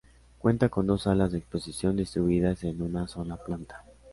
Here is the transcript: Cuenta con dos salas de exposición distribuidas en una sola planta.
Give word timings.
Cuenta 0.39 0.69
con 0.69 0.87
dos 0.87 1.03
salas 1.03 1.31
de 1.31 1.37
exposición 1.37 1.95
distribuidas 1.95 2.63
en 2.63 2.81
una 2.81 3.07
sola 3.07 3.37
planta. 3.37 3.85